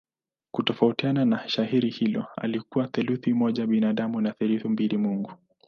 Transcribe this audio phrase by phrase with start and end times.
[0.51, 5.31] Kufuatana na shairi hilo alikuwa theluthi moja binadamu na theluthi mbili mungu.